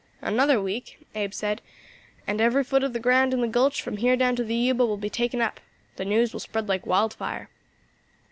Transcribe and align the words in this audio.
"Another 0.23 0.59
week," 0.59 1.05
Abe 1.13 1.31
said, 1.31 1.61
"and 2.25 2.41
every 2.41 2.63
foot 2.63 2.83
of 2.83 2.99
ground 3.03 3.35
in 3.35 3.41
the 3.41 3.47
gulch 3.47 3.83
from 3.83 3.97
here 3.97 4.15
down 4.17 4.35
to 4.35 4.43
the 4.43 4.55
Yuba 4.55 4.83
will 4.83 4.97
be 4.97 5.11
taken 5.11 5.41
up. 5.41 5.59
The 5.97 6.05
news 6.05 6.33
will 6.33 6.39
spread 6.39 6.67
like 6.67 6.87
wildfire." 6.87 7.49